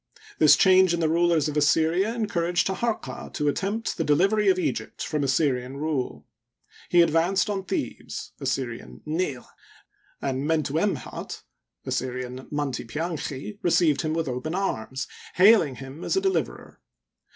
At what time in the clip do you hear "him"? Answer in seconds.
14.01-14.15, 15.75-16.03